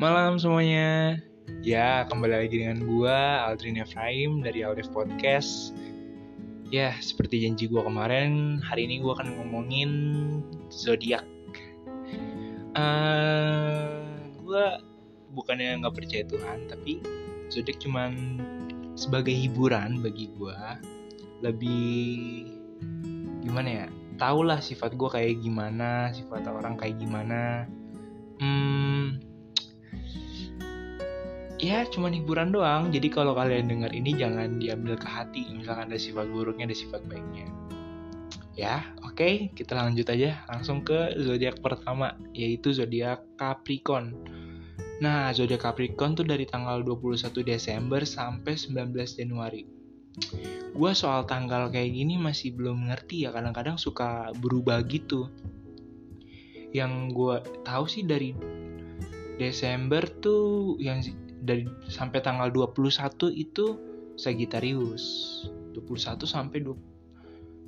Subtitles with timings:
[0.00, 1.20] Malam semuanya.
[1.60, 5.76] Ya, kembali lagi dengan gua Aldrin Efraim dari Aldef Podcast.
[6.72, 9.92] Ya, seperti janji gua kemarin, hari ini gua akan ngomongin
[10.72, 11.28] zodiak.
[12.72, 14.00] Uh,
[14.40, 14.80] gua
[15.36, 17.04] bukannya nggak percaya Tuhan, tapi
[17.52, 18.40] zodiak cuman
[18.96, 20.80] sebagai hiburan bagi gua.
[21.44, 22.48] Lebih
[23.44, 23.86] gimana ya?
[24.16, 27.68] Tahulah sifat gua kayak gimana, sifat orang kayak gimana.
[28.40, 29.20] Hmm,
[31.60, 32.88] ya cuman hiburan doang.
[32.88, 35.44] Jadi kalau kalian dengar ini jangan diambil ke hati.
[35.52, 37.46] Misalkan ada sifat buruknya ada sifat baiknya.
[38.56, 39.20] Ya oke.
[39.20, 40.42] Okay, kita lanjut aja.
[40.48, 44.16] Langsung ke zodiak pertama yaitu zodiak Capricorn.
[45.04, 49.62] Nah zodiak Capricorn tuh dari tanggal 21 Desember sampai 19 Januari.
[50.74, 53.30] Gue soal tanggal kayak gini masih belum ngerti ya.
[53.30, 55.28] Kadang-kadang suka berubah gitu.
[56.72, 57.36] Yang gue
[57.66, 58.34] tahu sih dari
[59.40, 61.00] Desember tuh yang
[61.40, 63.66] dari sampai tanggal 21 itu
[64.20, 65.04] Sagittarius.
[65.72, 66.76] 21 sampai 20,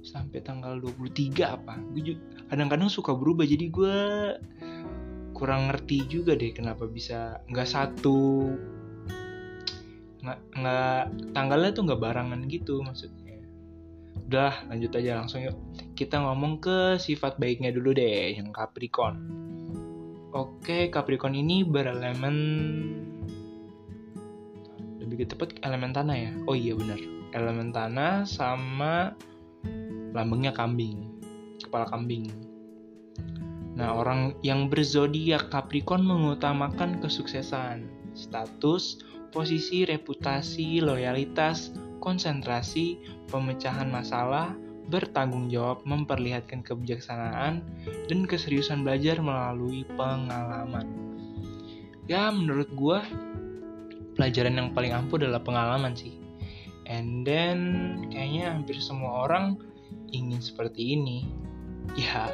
[0.02, 1.78] sampai tanggal 23 apa?
[1.94, 2.18] Gue
[2.50, 3.96] kadang-kadang suka berubah jadi gue
[5.32, 8.46] kurang ngerti juga deh kenapa bisa nggak satu
[10.22, 11.02] nggak nggak
[11.34, 13.42] tanggalnya tuh nggak barangan gitu maksudnya.
[14.28, 15.56] Udah lanjut aja langsung yuk.
[15.98, 19.18] Kita ngomong ke sifat baiknya dulu deh yang Capricorn.
[20.32, 22.36] Oke Capricorn ini berelemen
[25.12, 26.32] lebih tepat elemen tanah ya?
[26.48, 26.98] Oh iya benar.
[27.36, 29.12] Elemen tanah sama
[30.12, 31.12] lambangnya kambing
[31.72, 32.28] kepala kambing.
[33.72, 39.00] Nah orang yang berzodiak Capricorn mengutamakan kesuksesan status
[39.32, 41.72] posisi reputasi loyalitas
[42.04, 43.00] konsentrasi
[43.32, 44.52] pemecahan masalah
[44.92, 47.64] bertanggung jawab memperlihatkan kebijaksanaan
[48.10, 50.84] dan keseriusan belajar melalui pengalaman.
[52.10, 53.00] Ya menurut gue
[54.22, 56.14] pelajaran yang paling ampuh adalah pengalaman sih.
[56.86, 57.58] And then
[58.14, 59.58] kayaknya hampir semua orang
[60.14, 61.26] ingin seperti ini.
[61.98, 62.30] Ya.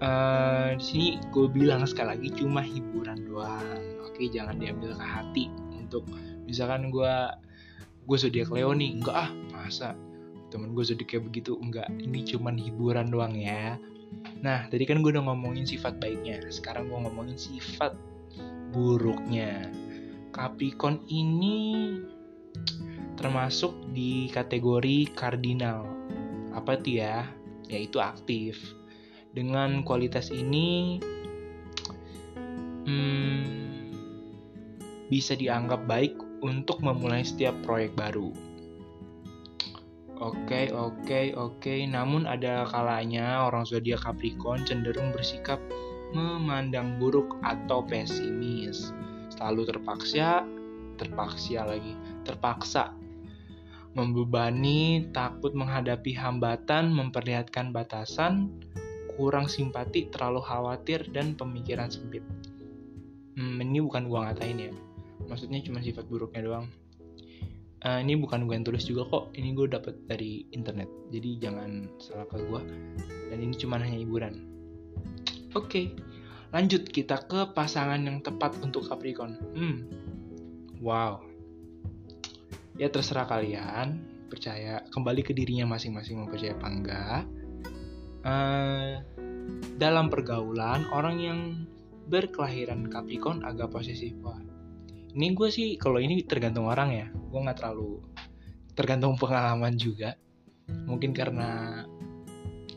[0.00, 3.60] Uh, di sini gue bilang sekali lagi cuma hiburan doang.
[4.08, 6.08] Oke jangan diambil ke hati untuk
[6.48, 7.14] misalkan gue
[8.08, 8.96] gue zodiak Leo nih.
[8.96, 9.92] Enggak ah masa
[10.48, 11.60] temen gue zodiak kayak begitu?
[11.60, 13.76] Enggak ini cuma hiburan doang ya.
[14.40, 16.40] Nah tadi kan gue udah ngomongin sifat baiknya.
[16.48, 17.92] Sekarang gue ngomongin sifat
[18.72, 19.68] buruknya
[20.38, 21.98] Capricorn ini
[23.18, 25.82] termasuk di kategori kardinal.
[26.54, 27.26] Apa itu ya?
[27.66, 28.54] Yaitu aktif.
[29.34, 31.02] Dengan kualitas ini
[32.86, 33.42] hmm,
[35.10, 36.14] bisa dianggap baik
[36.46, 38.30] untuk memulai setiap proyek baru.
[40.22, 41.74] Oke, oke, oke.
[41.90, 45.58] Namun ada kalanya orang zodiak Capricorn cenderung bersikap
[46.14, 48.94] memandang buruk atau pesimis
[49.38, 50.42] selalu terpaksa
[50.98, 51.94] terpaksa lagi.
[52.26, 52.92] Terpaksa.
[53.94, 58.52] Membebani takut menghadapi hambatan memperlihatkan batasan
[59.16, 62.22] kurang simpati terlalu khawatir dan pemikiran sempit.
[63.38, 64.72] Hmm, ini bukan gua ngatain ya.
[65.26, 66.66] Maksudnya cuma sifat buruknya doang.
[67.78, 69.24] Uh, ini bukan gue yang tulis juga kok.
[69.38, 70.90] Ini gue dapet dari internet.
[71.14, 72.62] Jadi jangan salah ke gue
[73.30, 74.34] dan ini cuma hanya hiburan.
[75.54, 75.86] Oke.
[75.94, 76.07] okay.
[76.48, 79.36] Lanjut kita ke pasangan yang tepat untuk Capricorn.
[79.52, 79.76] Hmm.
[80.80, 81.20] Wow.
[82.80, 84.00] Ya terserah kalian
[84.32, 87.22] percaya kembali ke dirinya masing-masing mau percaya apa enggak.
[88.24, 89.00] Uh,
[89.76, 91.40] dalam pergaulan orang yang
[92.08, 94.16] berkelahiran Capricorn agak posesif.
[94.24, 94.40] Wah.
[95.12, 97.06] Ini gue sih kalau ini tergantung orang ya.
[97.12, 98.00] Gue nggak terlalu
[98.72, 100.16] tergantung pengalaman juga.
[100.68, 101.84] Mungkin karena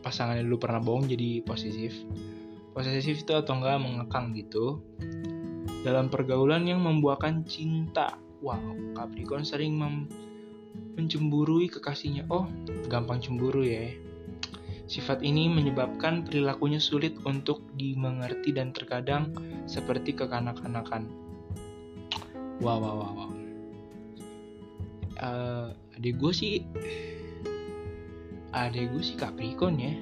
[0.03, 1.93] pasangannya dulu pernah bohong jadi posesif
[2.71, 4.79] posesif itu atau enggak mengekang gitu
[5.81, 8.59] dalam pergaulan yang membuahkan cinta wow
[8.95, 10.07] Capricorn sering mem
[10.95, 12.47] mencemburui kekasihnya oh
[12.87, 13.91] gampang cemburu ya
[14.91, 19.31] Sifat ini menyebabkan perilakunya sulit untuk dimengerti dan terkadang
[19.63, 21.07] seperti kekanak-kanakan.
[22.59, 23.31] Wow, wow, wow, wow.
[25.15, 26.67] Uh, adik gue sih,
[28.51, 29.95] adik gue sih Capricorn ya.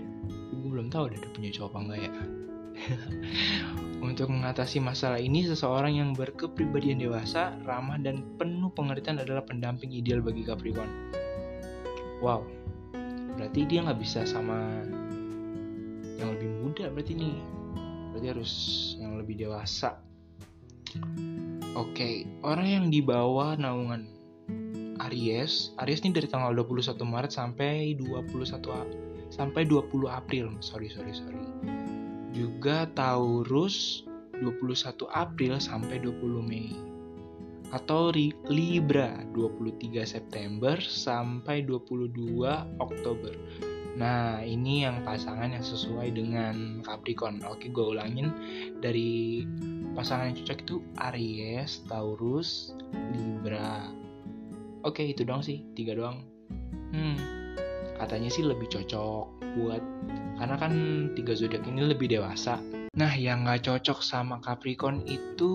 [0.57, 2.38] Gue belum tahu udah punya cowok apa enggak ya.
[4.07, 10.23] Untuk mengatasi masalah ini, seseorang yang berkepribadian dewasa, ramah, dan penuh pengertian adalah pendamping ideal
[10.23, 10.87] bagi Capricorn.
[12.23, 12.43] Wow,
[13.35, 14.83] berarti dia nggak bisa sama
[16.19, 17.35] yang lebih muda berarti nih.
[18.11, 18.53] Berarti harus
[18.99, 19.99] yang lebih dewasa.
[21.77, 24.09] Oke, okay, orang yang dibawa naungan
[25.07, 30.51] Aries, Aries ini dari tanggal 21 Maret sampai 21 sampai 20 April.
[30.59, 31.78] Sorry, sorry, sorry
[32.33, 34.05] juga Taurus
[34.39, 36.73] 21 April sampai 20 Mei.
[37.69, 38.09] Atau
[38.49, 43.33] Libra 23 September sampai 22 Oktober.
[43.99, 47.45] Nah, ini yang pasangan yang sesuai dengan Capricorn.
[47.45, 48.31] Oke, gue ulangin
[48.79, 49.43] dari
[49.93, 50.75] pasangan yang cocok itu
[51.11, 52.73] Aries, Taurus,
[53.13, 53.91] Libra.
[54.87, 56.25] Oke, itu doang sih, tiga doang.
[56.95, 57.19] Hmm,
[58.01, 59.81] katanya sih lebih cocok buat
[60.39, 60.73] karena kan
[61.13, 62.59] tiga zodiak ini lebih dewasa.
[62.95, 65.53] Nah, yang nggak cocok sama Capricorn itu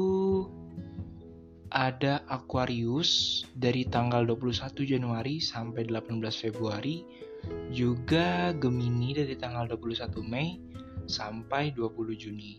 [1.75, 7.03] ada Aquarius dari tanggal 21 Januari sampai 18 Februari,
[7.75, 10.63] juga Gemini dari tanggal 21 Mei
[11.11, 12.55] sampai 20 Juni.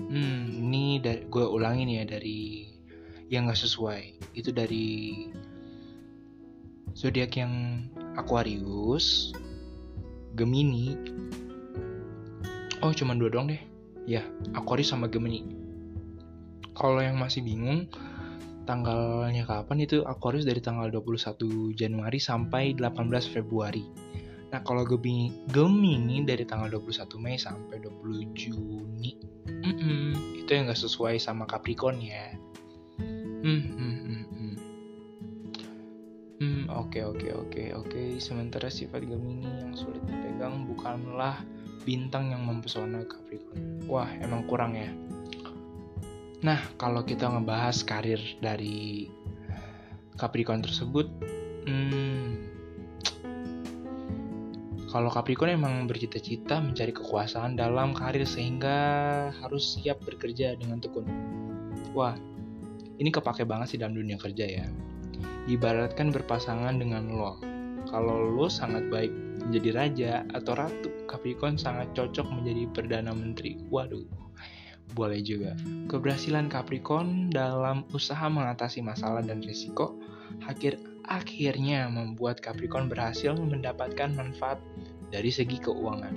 [0.00, 2.72] Hmm, ini gue ulangin ya dari
[3.28, 4.32] yang nggak sesuai.
[4.32, 5.28] Itu dari
[6.96, 7.84] zodiak yang
[8.16, 9.36] Aquarius,
[10.32, 10.96] Gemini.
[12.82, 13.62] Oh, cuma dua doang deh.
[14.08, 14.26] Ya,
[14.56, 15.46] Aquarius sama Gemini.
[16.72, 17.86] Kalau yang masih bingung,
[18.64, 23.86] tanggalnya kapan itu Aquarius dari tanggal 21 Januari sampai 18 Februari.
[24.52, 29.16] Nah, kalau Gemini, Gemini dari tanggal 21 Mei sampai 20 Juni.
[29.48, 30.06] Mm -mm,
[30.44, 32.36] itu yang gak sesuai sama Capricorn ya.
[33.42, 34.21] Hmm, hmm,
[36.42, 38.02] hmm, oke oke oke oke.
[38.18, 41.38] Sementara sifat Gemini yang sulit dipegang bukanlah
[41.86, 43.86] bintang yang mempesona Capricorn.
[43.86, 44.90] Wah, emang kurang ya.
[46.42, 49.06] Nah, kalau kita ngebahas karir dari
[50.18, 51.06] Capricorn tersebut,
[51.70, 52.26] hmm,
[54.90, 58.74] kalau Capricorn emang bercita-cita mencari kekuasaan dalam karir sehingga
[59.38, 61.06] harus siap bekerja dengan tekun.
[61.94, 62.18] Wah,
[62.98, 64.66] ini kepake banget sih dalam dunia kerja ya
[65.50, 67.38] ibaratkan berpasangan dengan lo.
[67.90, 73.58] Kalau lo sangat baik menjadi raja atau ratu, Capricorn sangat cocok menjadi perdana menteri.
[73.68, 74.06] Waduh,
[74.94, 75.58] boleh juga.
[75.90, 79.98] Keberhasilan Capricorn dalam usaha mengatasi masalah dan risiko
[80.48, 84.62] akhir akhirnya membuat Capricorn berhasil mendapatkan manfaat
[85.12, 86.14] dari segi keuangan.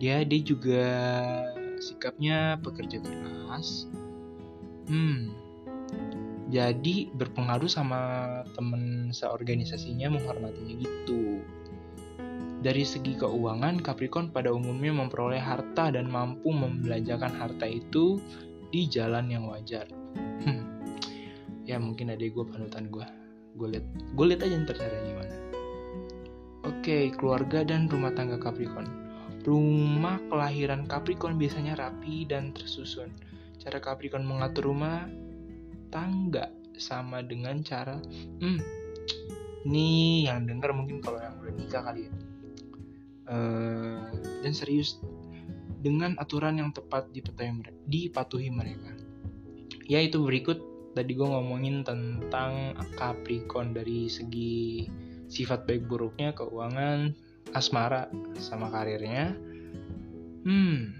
[0.00, 0.84] Dia dia juga
[1.80, 3.88] sikapnya pekerja keras.
[4.86, 5.34] Hmm,
[6.46, 8.00] jadi berpengaruh sama
[8.54, 11.42] temen seorganisasinya menghormatinya gitu.
[12.62, 18.22] Dari segi keuangan, Capricorn pada umumnya memperoleh harta dan mampu membelanjakan harta itu
[18.70, 19.86] di jalan yang wajar.
[20.42, 20.62] Hmm.
[21.66, 23.06] Ya mungkin ada gue panutan gue.
[23.58, 25.34] Gue liat, gue liat aja ntar caranya gimana.
[26.66, 28.86] Oke, keluarga dan rumah tangga Capricorn.
[29.42, 33.10] Rumah kelahiran Capricorn biasanya rapi dan tersusun.
[33.58, 35.10] Cara Capricorn mengatur rumah
[35.88, 37.96] tangga sama dengan cara
[38.42, 38.86] hmm
[39.66, 42.12] ini yang dengar mungkin kalau yang udah nikah kali ya.
[43.26, 44.06] Uh,
[44.46, 45.02] dan serius
[45.82, 49.04] dengan aturan yang tepat dipatuhi mereka, mereka
[49.90, 50.62] yaitu berikut.
[50.96, 54.88] Tadi gue ngomongin tentang Capricorn dari segi
[55.28, 57.12] sifat baik buruknya keuangan
[57.52, 59.36] asmara sama karirnya.
[60.46, 60.96] Hmm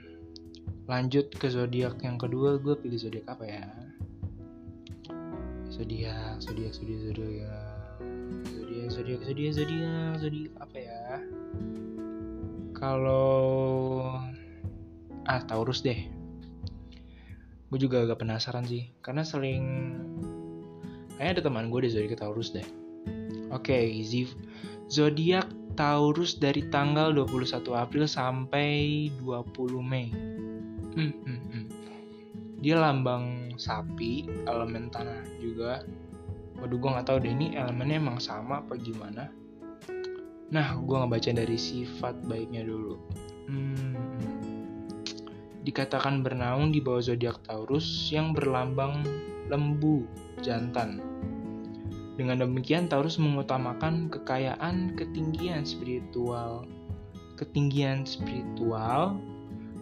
[0.85, 2.61] lanjut ke zodiak yang kedua.
[2.61, 3.65] Gue pilih zodiak apa ya
[5.77, 7.69] zodiak zodiak zodiak zodiak
[8.49, 11.05] zodiak zodiak zodiak zodiak zodiak apa ya?
[12.73, 13.37] Kalau
[15.29, 16.09] ah Taurus deh.
[17.69, 19.65] Gue juga agak penasaran sih karena sering
[21.21, 22.65] kayaknya ada teman gue di zodiak Taurus deh.
[23.53, 24.25] Oke okay,
[24.89, 25.45] zodiak
[25.77, 30.09] Taurus dari tanggal 21 April sampai 20 Mei.
[30.97, 31.66] Hmm, hmm, hmm.
[32.67, 35.87] Dia lambang sapi elemen tanah juga.
[36.59, 39.31] Waduh gue nggak tahu deh ini elemennya emang sama apa gimana?
[40.51, 42.99] Nah gue ngebaca dari sifat baiknya dulu.
[43.47, 43.95] Hmm,
[45.63, 49.07] dikatakan bernaung di bawah zodiak Taurus yang berlambang
[49.47, 50.03] lembu
[50.43, 50.99] jantan.
[52.19, 56.67] Dengan demikian Taurus mengutamakan kekayaan ketinggian spiritual.
[57.39, 59.23] Ketinggian spiritual?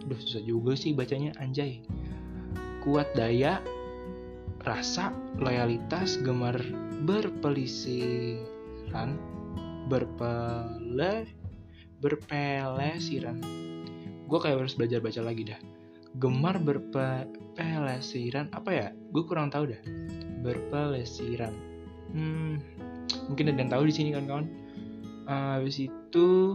[0.05, 1.81] Duh susah juga sih bacanya anjay
[2.85, 3.57] kuat daya,
[4.61, 5.09] rasa,
[5.41, 6.53] loyalitas, gemar
[7.01, 9.17] berpelisiran,
[9.89, 11.25] berpele,
[11.97, 13.41] berpelesiran.
[14.29, 15.57] Gue kayak harus belajar baca lagi dah.
[16.21, 18.93] Gemar berpelesiran apa ya?
[19.09, 19.81] Gue kurang tahu dah.
[20.45, 21.57] Berpelesiran.
[22.13, 22.61] Hmm,
[23.25, 24.45] mungkin ada yang tahu di sini kan kawan.
[25.25, 26.53] Uh, habis itu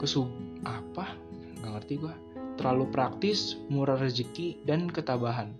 [0.00, 0.32] kesub
[0.64, 1.12] apa?
[1.60, 2.16] Gak ngerti gue
[2.56, 5.52] terlalu praktis, murah rezeki, dan ketabahan.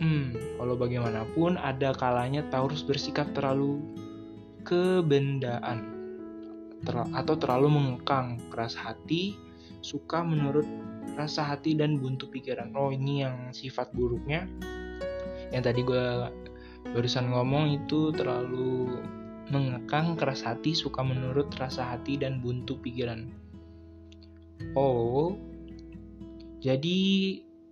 [0.00, 3.84] Hmm, kalau bagaimanapun ada kalanya Taurus bersikap terlalu
[4.64, 5.98] kebendaan
[6.86, 9.34] ter atau terlalu mengekang, keras hati,
[9.82, 10.64] suka menurut
[11.18, 12.70] rasa hati dan buntu pikiran.
[12.78, 14.46] Oh ini yang sifat buruknya.
[15.50, 16.04] Yang tadi gue
[16.94, 19.02] barusan ngomong itu terlalu
[19.48, 23.26] mengekang keras hati, suka menurut rasa hati dan buntu pikiran.
[24.76, 25.38] Oh,
[26.58, 26.98] jadi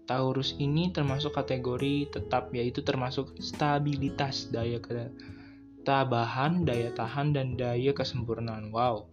[0.07, 8.71] Taurus ini termasuk kategori tetap yaitu termasuk stabilitas daya ketabahan, daya tahan dan daya kesempurnaan.
[8.71, 9.11] Wow.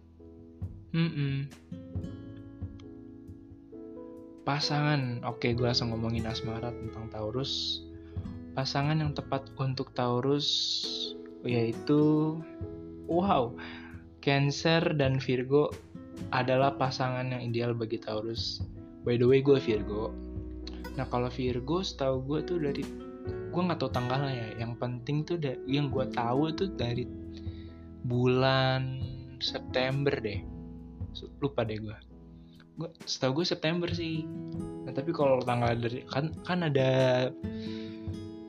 [0.94, 1.36] Hmm, -mm.
[4.46, 7.82] Pasangan, oke gue langsung ngomongin asmara tentang Taurus.
[8.54, 10.46] Pasangan yang tepat untuk Taurus
[11.42, 12.38] yaitu
[13.10, 13.50] wow,
[14.22, 15.74] Cancer dan Virgo
[16.30, 18.62] adalah pasangan yang ideal bagi Taurus.
[19.04, 20.16] By the way gue Virgo,
[20.94, 22.82] Nah kalau Virgo setahu gue tuh dari
[23.24, 24.48] gue nggak tahu tanggalnya ya.
[24.66, 27.06] Yang penting tuh da, yang gue tahu tuh dari
[28.06, 29.02] bulan
[29.42, 30.40] September deh.
[31.42, 31.96] Lupa deh gue.
[32.78, 34.22] Gue setahu gue September sih.
[34.86, 37.30] Nah tapi kalau tanggal dari kan kan ada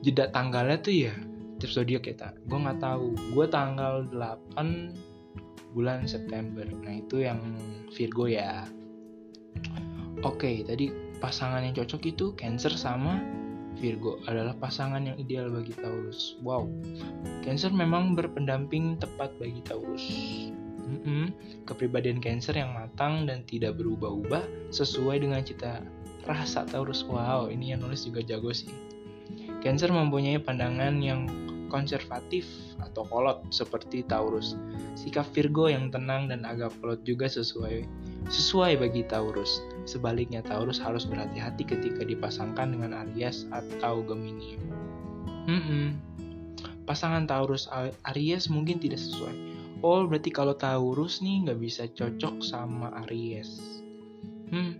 [0.06, 1.14] jeda tanggalnya tuh ya
[1.58, 2.30] tiap zodiak kita.
[2.46, 3.14] Gue nggak tahu.
[3.34, 6.62] Gue tanggal 8 bulan September.
[6.62, 7.42] Nah itu yang
[7.90, 8.66] Virgo ya.
[10.24, 10.88] Oke, tadi
[11.20, 13.20] pasangan yang cocok itu Cancer sama
[13.76, 16.40] Virgo adalah pasangan yang ideal bagi Taurus.
[16.40, 16.72] Wow,
[17.44, 20.04] Cancer memang berpendamping tepat bagi Taurus.
[20.86, 21.24] Mm-hmm.
[21.68, 25.84] Kepribadian Cancer yang matang dan tidak berubah-ubah sesuai dengan cita
[26.24, 27.04] rasa Taurus.
[27.04, 28.72] Wow, ini yang nulis juga jago sih.
[29.60, 31.28] Cancer mempunyai pandangan yang
[31.68, 32.46] konservatif
[32.80, 34.54] atau kolot seperti Taurus.
[34.96, 37.84] Sikap Virgo yang tenang dan agak kolot juga sesuai
[38.30, 39.75] sesuai bagi Taurus.
[39.86, 44.58] Sebaliknya Taurus harus berhati-hati ketika dipasangkan dengan Aries atau Gemini.
[45.46, 45.86] Hmm, -mm.
[46.86, 47.70] Pasangan Taurus
[48.10, 49.34] Aries mungkin tidak sesuai.
[49.86, 53.82] Oh, berarti kalau Taurus nih nggak bisa cocok sama Aries.
[54.50, 54.78] Hmm,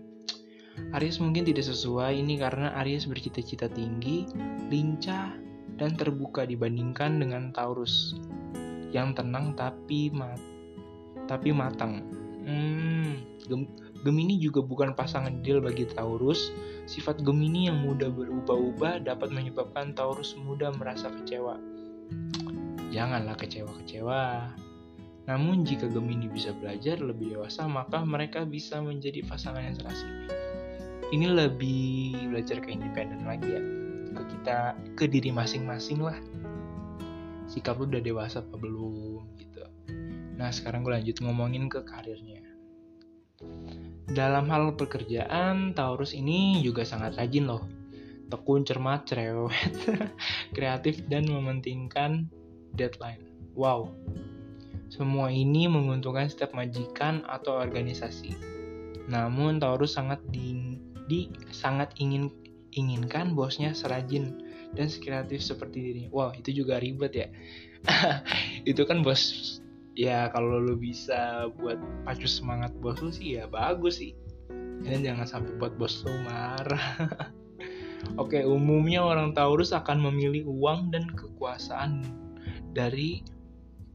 [0.95, 4.27] Aries mungkin tidak sesuai ini karena Aries bercita-cita tinggi,
[4.71, 5.35] lincah,
[5.77, 8.17] dan terbuka dibandingkan dengan Taurus
[8.95, 10.39] yang tenang tapi mat
[11.27, 12.07] tapi matang.
[12.47, 13.19] Hmm,
[14.07, 16.55] Gemini juga bukan pasangan ideal bagi Taurus.
[16.87, 21.59] Sifat Gemini yang mudah berubah-ubah dapat menyebabkan Taurus mudah merasa kecewa.
[22.87, 24.55] Janganlah kecewa-kecewa.
[25.27, 30.07] Namun jika Gemini bisa belajar lebih dewasa, maka mereka bisa menjadi pasangan yang serasi.
[31.11, 33.63] Ini lebih belajar ke independen lagi ya.
[34.15, 34.57] Ke kita,
[34.95, 36.15] ke diri masing-masing lah.
[37.51, 39.67] Sikap lu udah dewasa apa belum gitu.
[40.39, 42.39] Nah sekarang gue lanjut ngomongin ke karirnya.
[44.07, 47.67] Dalam hal pekerjaan, Taurus ini juga sangat rajin loh.
[48.31, 49.51] Tekun, cermat, cerewet,
[50.55, 52.27] kreatif, dan mementingkan
[52.75, 53.23] deadline.
[53.55, 53.91] Wow,
[54.87, 58.31] semua ini menguntungkan setiap majikan atau organisasi.
[59.11, 62.31] Namun Taurus sangat di, di sangat ingin
[62.71, 66.09] inginkan bosnya serajin dan sekreatif seperti dirinya.
[66.11, 67.27] Wow, itu juga ribet ya.
[68.69, 69.59] itu kan bos
[69.97, 74.13] ya kalau lo bisa buat pacu semangat bos lo sih ya bagus sih.
[74.85, 76.85] Dan jangan sampai buat bos lo marah.
[78.21, 82.05] Oke, umumnya orang Taurus akan memilih uang dan kekuasaan
[82.77, 83.25] dari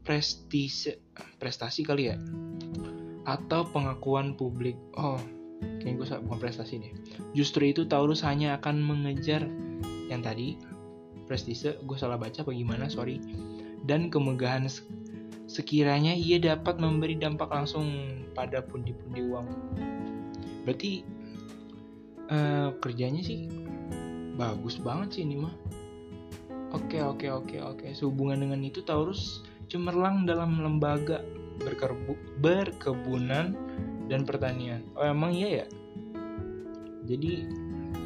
[0.03, 0.99] prestasi
[1.39, 2.19] prestasi kali ya?
[3.23, 4.75] Atau pengakuan publik.
[4.99, 5.15] Oh,
[5.79, 6.91] kayaknya gue bukan prestasi nih.
[7.31, 9.47] Justru itu Taurus hanya akan mengejar
[10.11, 10.59] yang tadi.
[11.23, 13.23] Prestise, gue salah baca bagaimana, sorry,
[13.87, 14.67] dan kemegahan
[15.53, 17.85] sekiranya ia dapat memberi dampak langsung
[18.33, 19.45] pada pundi-pundi uang.
[20.65, 21.05] Berarti
[22.33, 23.45] uh, kerjanya sih
[24.33, 25.53] bagus banget sih ini mah.
[26.73, 27.85] Oke oke oke oke.
[27.93, 31.21] Sehubungan dengan itu Taurus cemerlang dalam lembaga
[31.61, 33.53] berkerbu berkebunan
[34.09, 34.81] dan pertanian.
[34.97, 35.67] Oh emang iya ya?
[37.05, 37.45] Jadi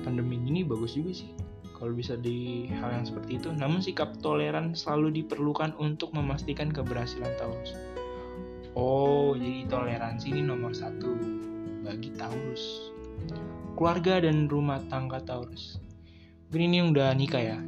[0.04, 1.32] pandemi ini bagus juga sih
[1.78, 3.54] kalau bisa di hal yang seperti itu.
[3.54, 7.78] Namun sikap toleran selalu diperlukan untuk memastikan keberhasilan Taurus.
[8.74, 11.14] Oh, jadi toleransi ini nomor satu
[11.86, 12.94] bagi Taurus.
[13.78, 15.78] Keluarga dan rumah tangga Taurus.
[16.50, 17.60] Mungkin ini udah nikah ya.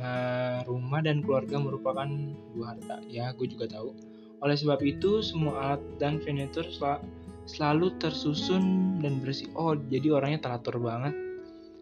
[0.00, 2.08] Uh, rumah dan keluarga merupakan
[2.56, 3.04] dua harta.
[3.04, 3.92] Ya, gue juga tahu.
[4.40, 7.04] Oleh sebab itu, semua alat dan furnitur sel
[7.44, 9.52] selalu tersusun dan bersih.
[9.52, 11.29] Oh, jadi orangnya teratur banget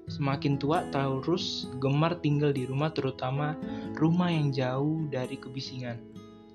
[0.09, 3.53] Semakin tua, Taurus gemar tinggal di rumah terutama
[3.93, 6.00] rumah yang jauh dari kebisingan.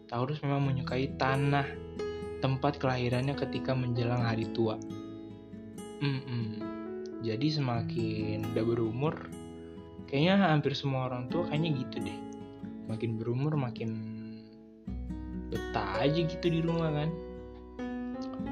[0.10, 1.66] Taurus memang menyukai tanah
[2.42, 4.76] tempat kelahirannya ketika menjelang hari tua.
[6.02, 6.46] Mm -mm.
[7.24, 9.16] Jadi semakin udah berumur,
[10.12, 12.20] kayaknya hampir semua orang tua kayaknya gitu deh.
[12.92, 13.96] Makin berumur makin
[15.48, 17.10] betah aja gitu di rumah kan.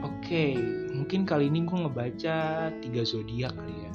[0.08, 0.56] Oke,
[0.96, 3.92] mungkin kali ini gue ngebaca tiga zodiak kali ya.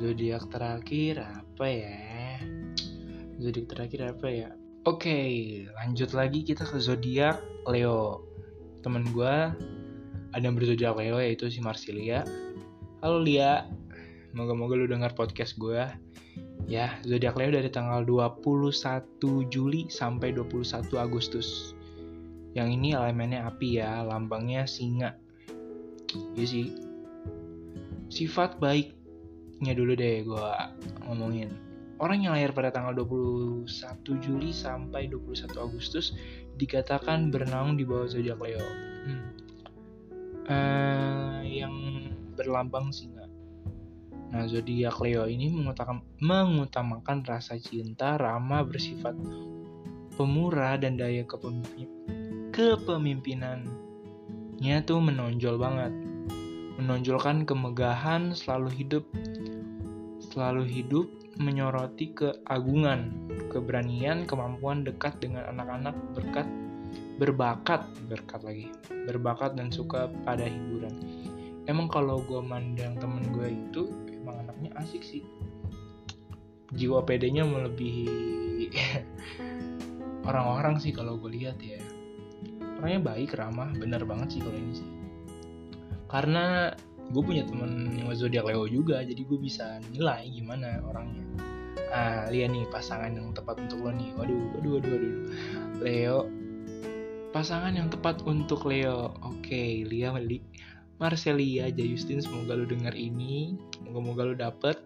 [0.00, 2.40] Zodiak terakhir apa ya?
[3.36, 4.48] Zodiak terakhir apa ya?
[4.88, 5.20] Oke,
[5.76, 7.36] lanjut lagi kita ke zodiak
[7.68, 8.24] Leo.
[8.80, 9.36] Temen gue
[10.32, 12.24] ada yang berzodiak Leo yaitu si Marsilia.
[13.04, 13.68] Halo Lia,
[14.32, 15.84] moga-moga lu dengar podcast gue.
[16.64, 19.20] Ya, zodiak Leo dari tanggal 21
[19.52, 21.76] Juli sampai 21 Agustus.
[22.56, 25.12] Yang ini elemennya api ya, lambangnya singa.
[26.40, 26.72] Iya sih.
[28.08, 28.56] Sifat
[29.60, 30.48] baiknya dulu deh gue
[31.04, 31.52] ngomongin.
[32.00, 33.68] Orang yang lahir pada tanggal 21
[34.24, 36.16] Juli sampai 21 Agustus
[36.56, 38.64] dikatakan bernaung di bawah zodiak Leo.
[39.04, 39.36] Hmm.
[40.48, 41.76] Uh, yang
[42.40, 43.28] berlambang singa.
[44.32, 49.12] Nah, zodiak Leo ini mengutamakan, mengutamakan rasa cinta, ramah, bersifat
[50.16, 51.84] pemurah dan daya kepemimpin,
[52.56, 55.92] kepemimpinannya tuh menonjol banget.
[56.80, 59.04] Menonjolkan kemegahan, selalu hidup
[60.30, 61.06] selalu hidup
[61.38, 63.10] menyoroti keagungan,
[63.50, 66.46] keberanian, kemampuan dekat dengan anak-anak berkat
[67.20, 68.66] berbakat, berkat lagi,
[69.04, 70.96] berbakat dan suka pada hiburan.
[71.68, 75.22] Emang kalau gue mandang temen gue itu emang anaknya asik sih.
[76.72, 78.72] Jiwa pedenya melebihi
[80.28, 81.76] orang-orang sih kalau gue lihat ya.
[82.80, 84.90] Orangnya baik, ramah, bener banget sih kalau ini sih.
[86.08, 86.72] Karena
[87.10, 91.26] gue punya temen yang zodiak Leo juga jadi gue bisa nilai gimana orangnya.
[91.90, 94.10] Ah lihat nih pasangan yang tepat untuk lo nih.
[94.14, 95.14] Waduh waduh waduh waduh.
[95.82, 96.18] Leo
[97.34, 99.14] pasangan yang tepat untuk Leo.
[99.26, 100.38] Oke Lia Li
[101.00, 103.58] Marcelia Justin semoga lo denger ini.
[103.74, 104.76] Semoga-moga lo dapet.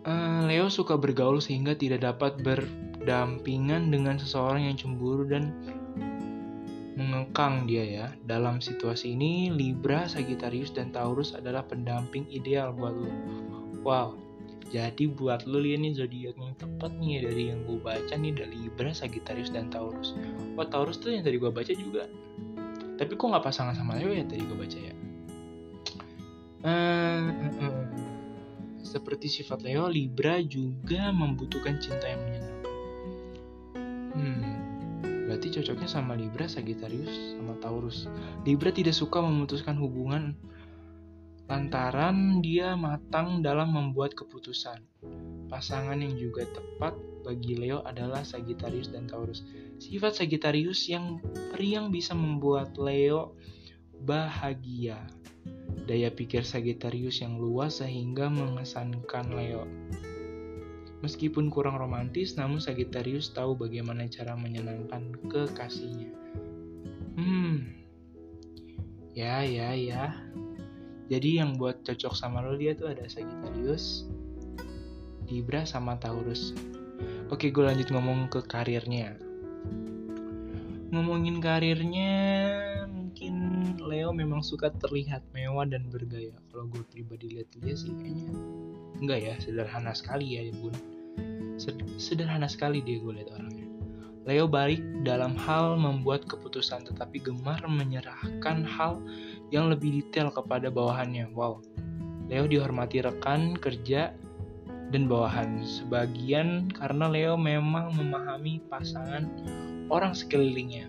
[0.00, 5.52] Uh, Leo suka bergaul sehingga tidak dapat berdampingan dengan seseorang yang cemburu dan
[7.00, 8.06] mengekang dia ya.
[8.28, 13.10] Dalam situasi ini, Libra, Sagittarius, dan Taurus adalah pendamping ideal buat lo.
[13.80, 14.20] Wow,
[14.70, 18.54] jadi buat lo lihat nih zodiak yang tepat nih dari yang gue baca nih dari
[18.54, 20.14] Libra, Sagittarius, dan Taurus.
[20.54, 22.06] Wah, Taurus tuh yang tadi gue baca juga.
[22.94, 24.94] Tapi kok nggak pasangan sama Leo ya tadi gue baca ya?
[26.60, 27.84] Uh, uh, uh.
[28.84, 32.58] Seperti sifat Leo, Libra juga membutuhkan cinta yang menyenangkan.
[34.10, 34.59] Hmm,
[35.40, 38.04] Berarti cocoknya sama Libra, Sagittarius, sama Taurus.
[38.44, 40.36] Libra tidak suka memutuskan hubungan
[41.48, 44.84] lantaran dia matang dalam membuat keputusan.
[45.48, 46.92] Pasangan yang juga tepat
[47.24, 49.40] bagi Leo adalah Sagittarius dan Taurus.
[49.80, 51.24] Sifat Sagittarius yang
[51.56, 53.32] periang bisa membuat Leo
[53.96, 55.08] bahagia.
[55.88, 59.64] Daya pikir Sagittarius yang luas sehingga mengesankan Leo.
[61.00, 66.12] Meskipun kurang romantis, namun Sagittarius tahu bagaimana cara menyenangkan kekasihnya.
[67.16, 67.72] Hmm,
[69.16, 70.12] ya ya ya.
[71.08, 74.04] Jadi yang buat cocok sama lo dia tuh ada Sagittarius,
[75.26, 76.52] Libra sama Taurus.
[77.32, 79.16] Oke, gue lanjut ngomong ke karirnya.
[80.92, 82.12] Ngomongin karirnya,
[82.86, 83.34] mungkin
[83.80, 86.36] Leo memang suka terlihat mewah dan bergaya.
[86.52, 88.69] Kalau gue pribadi lihat dia sih kayaknya
[89.00, 90.74] enggak ya, sederhana sekali ya bun.
[92.00, 93.68] Sederhana sekali dia gue lihat orangnya.
[94.28, 99.00] Leo baik dalam hal membuat keputusan tetapi gemar menyerahkan hal
[99.48, 101.32] yang lebih detail kepada bawahannya.
[101.32, 101.64] Wow.
[102.28, 104.12] Leo dihormati rekan kerja
[104.92, 105.64] dan bawahan.
[105.64, 109.26] Sebagian karena Leo memang memahami pasangan
[109.88, 110.86] orang sekelilingnya.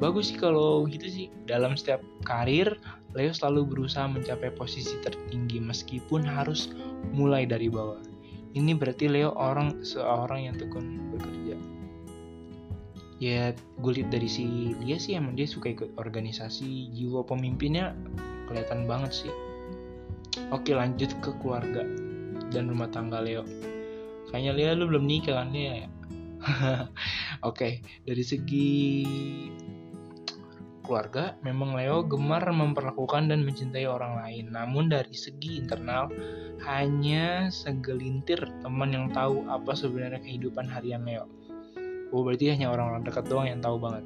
[0.00, 1.26] Bagus sih kalau gitu sih.
[1.44, 2.80] Dalam setiap karir,
[3.10, 6.70] Leo selalu berusaha mencapai posisi tertinggi meskipun harus
[7.10, 7.98] mulai dari bawah.
[8.54, 11.56] Ini berarti Leo orang seorang yang tekun bekerja.
[13.20, 17.92] Ya, gue dari si dia sih emang dia suka ikut organisasi, jiwa pemimpinnya
[18.48, 19.32] kelihatan banget sih.
[20.54, 21.84] Oke, lanjut ke keluarga
[22.50, 23.46] dan rumah tangga Leo.
[24.30, 25.86] Kayaknya Leo lu belum nikah kan ya?
[27.48, 28.70] Oke, dari segi
[30.90, 34.50] keluarga, memang Leo gemar memperlakukan dan mencintai orang lain.
[34.50, 36.10] Namun dari segi internal,
[36.66, 41.30] hanya segelintir teman yang tahu apa sebenarnya kehidupan harian Leo.
[42.10, 44.02] Oh berarti hanya orang-orang dekat doang yang tahu banget.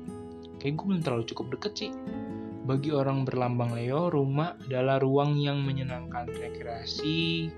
[0.61, 1.91] Kayak gue belum terlalu cukup deket sih.
[2.69, 7.49] Bagi orang berlambang Leo, rumah adalah ruang yang menyenangkan rekreasi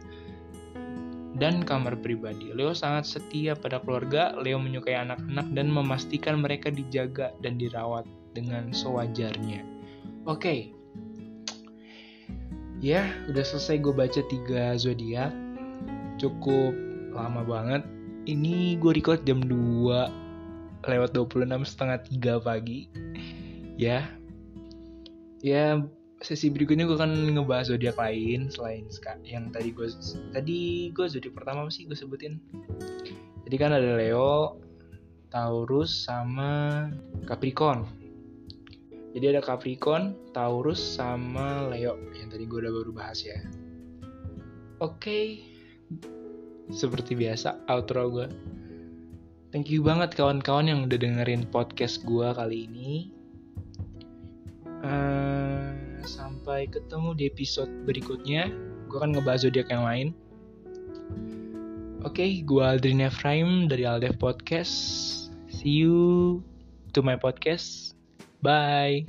[1.34, 2.54] dan kamar pribadi.
[2.54, 8.06] Leo sangat setia pada keluarga, Leo menyukai anak-anak dan memastikan mereka dijaga dan dirawat
[8.36, 9.64] dengan sewajarnya.
[10.28, 10.60] Oke, okay.
[12.84, 15.32] ya udah selesai gue baca tiga zodiak,
[16.20, 16.76] cukup
[17.16, 17.82] lama banget.
[18.28, 21.98] Ini gue record jam 2 lewat 26 setengah
[22.36, 22.92] 3 pagi.
[23.80, 24.12] Ya,
[25.40, 25.80] ya
[26.24, 28.88] sesi berikutnya gue akan ngebahas zodiak lain selain
[29.22, 29.84] yang tadi gue
[30.32, 32.40] tadi gue zodiak pertama sih gue sebutin
[33.44, 34.56] jadi kan ada Leo
[35.28, 36.88] Taurus sama
[37.28, 37.84] Capricorn
[39.16, 43.40] jadi ada Capricorn Taurus sama Leo yang tadi gue udah baru bahas ya
[44.84, 45.40] oke okay.
[46.68, 48.28] seperti biasa outro gue
[49.56, 53.16] thank you banget kawan-kawan yang udah dengerin podcast gue kali ini
[54.84, 55.72] uh,
[56.06, 58.48] sampai ketemu di episode berikutnya.
[58.86, 60.08] Gue akan ngebahas zodiak yang lain.
[62.06, 64.70] Oke, okay, gue Aldrin Efraim dari Aldev Podcast.
[65.50, 66.38] See you
[66.94, 67.95] to my podcast.
[68.42, 69.06] Bye.